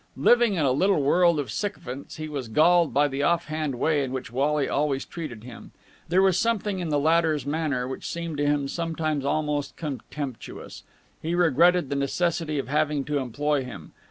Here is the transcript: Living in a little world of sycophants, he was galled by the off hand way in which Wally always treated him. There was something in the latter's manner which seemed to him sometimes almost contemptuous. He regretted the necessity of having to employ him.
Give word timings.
Living 0.17 0.55
in 0.55 0.65
a 0.65 0.71
little 0.71 0.99
world 0.99 1.39
of 1.39 1.51
sycophants, 1.51 2.15
he 2.15 2.27
was 2.27 2.47
galled 2.47 2.91
by 2.91 3.07
the 3.07 3.21
off 3.21 3.45
hand 3.49 3.75
way 3.75 4.03
in 4.03 4.11
which 4.11 4.31
Wally 4.31 4.67
always 4.67 5.05
treated 5.05 5.43
him. 5.43 5.73
There 6.09 6.23
was 6.23 6.39
something 6.39 6.79
in 6.79 6.89
the 6.89 6.97
latter's 6.99 7.45
manner 7.45 7.87
which 7.87 8.07
seemed 8.09 8.37
to 8.37 8.47
him 8.47 8.67
sometimes 8.67 9.23
almost 9.23 9.75
contemptuous. 9.77 10.81
He 11.21 11.35
regretted 11.35 11.91
the 11.91 11.95
necessity 11.95 12.57
of 12.57 12.67
having 12.67 13.03
to 13.03 13.19
employ 13.19 13.63
him. 13.63 13.91